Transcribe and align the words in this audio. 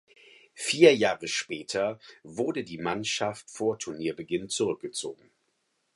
Vier 0.55 0.95
Jahre 0.97 1.27
später 1.27 1.99
wurde 2.23 2.63
die 2.63 2.79
Mannschaft 2.79 3.51
vor 3.51 3.77
Turnierbeginn 3.77 4.49
zurück 4.49 4.79
gezogen. 4.81 5.29